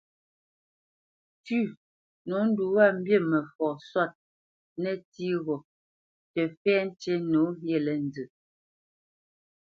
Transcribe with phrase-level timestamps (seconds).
[1.45, 1.63] "Tʉ́;
[2.27, 4.11] nǒ ndu wá mbi mə fɔ sɔ́t
[4.81, 5.57] nə́tsí ghó
[6.33, 8.23] tə́ fɛ́ tí nǒ yelê nzə."